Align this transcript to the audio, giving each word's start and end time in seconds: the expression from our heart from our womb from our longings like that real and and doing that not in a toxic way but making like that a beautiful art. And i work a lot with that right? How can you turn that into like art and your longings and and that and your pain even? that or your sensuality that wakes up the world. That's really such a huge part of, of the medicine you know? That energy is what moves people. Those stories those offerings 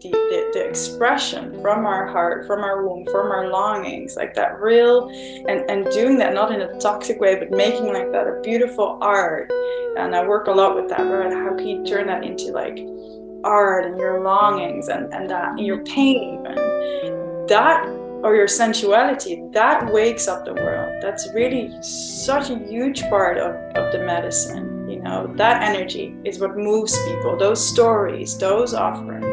the 0.00 0.64
expression 0.68 1.60
from 1.60 1.84
our 1.86 2.06
heart 2.06 2.46
from 2.46 2.60
our 2.60 2.86
womb 2.86 3.04
from 3.06 3.30
our 3.30 3.48
longings 3.48 4.16
like 4.16 4.34
that 4.34 4.60
real 4.60 5.08
and 5.48 5.68
and 5.68 5.90
doing 5.92 6.16
that 6.18 6.34
not 6.34 6.52
in 6.52 6.60
a 6.60 6.78
toxic 6.78 7.20
way 7.20 7.38
but 7.38 7.50
making 7.50 7.92
like 7.92 8.12
that 8.12 8.26
a 8.26 8.40
beautiful 8.42 8.98
art. 9.00 9.50
And 9.96 10.14
i 10.14 10.26
work 10.26 10.46
a 10.46 10.52
lot 10.52 10.76
with 10.76 10.88
that 10.90 11.00
right? 11.00 11.32
How 11.32 11.56
can 11.56 11.66
you 11.66 11.84
turn 11.84 12.06
that 12.06 12.24
into 12.24 12.52
like 12.52 12.78
art 13.44 13.86
and 13.86 13.98
your 13.98 14.22
longings 14.22 14.88
and 14.88 15.12
and 15.12 15.28
that 15.30 15.50
and 15.50 15.66
your 15.66 15.82
pain 15.84 16.40
even? 16.40 17.46
that 17.48 17.86
or 18.22 18.34
your 18.34 18.48
sensuality 18.48 19.42
that 19.52 19.90
wakes 19.92 20.28
up 20.28 20.44
the 20.44 20.52
world. 20.52 21.00
That's 21.00 21.32
really 21.32 21.70
such 21.80 22.50
a 22.50 22.58
huge 22.58 23.00
part 23.02 23.38
of, 23.38 23.54
of 23.76 23.92
the 23.92 24.00
medicine 24.00 24.78
you 24.88 25.00
know? 25.00 25.32
That 25.36 25.62
energy 25.62 26.16
is 26.24 26.38
what 26.38 26.56
moves 26.56 26.98
people. 27.06 27.36
Those 27.36 27.64
stories 27.66 28.36
those 28.38 28.74
offerings 28.74 29.27